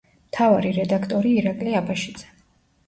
[0.29, 2.35] მთავარი რედაქტორი ირაკლი აბაშიძე.